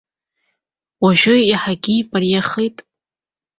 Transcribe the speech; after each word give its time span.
Уажәы 1.03 1.35
иаҳагьы 1.49 1.93
имариахеит. 2.01 2.77